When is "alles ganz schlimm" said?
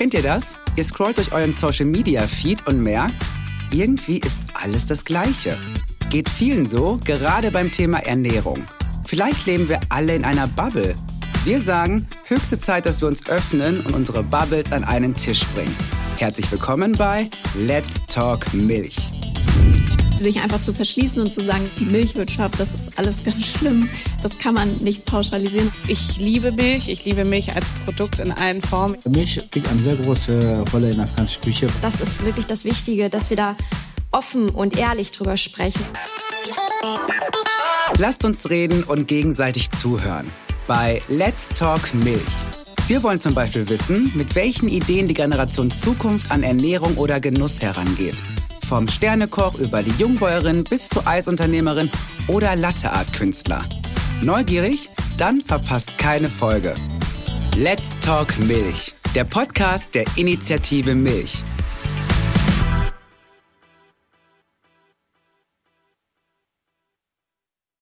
22.98-23.88